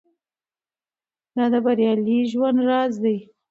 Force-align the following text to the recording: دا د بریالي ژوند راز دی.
دا 1.35 1.45
د 1.51 1.55
بریالي 1.65 2.19
ژوند 2.31 2.59
راز 2.69 2.93
دی. 3.03 3.17